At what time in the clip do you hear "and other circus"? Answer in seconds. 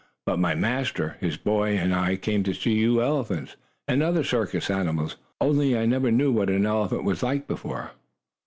3.87-4.71